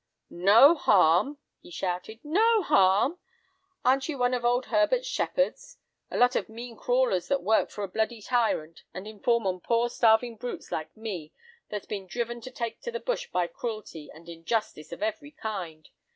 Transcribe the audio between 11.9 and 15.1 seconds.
driven to take to the bush by cruelty and injustice of